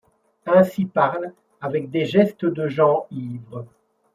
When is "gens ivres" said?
2.67-3.67